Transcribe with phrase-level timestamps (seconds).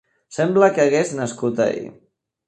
[0.35, 1.85] Sembla que hagués nascut ahir.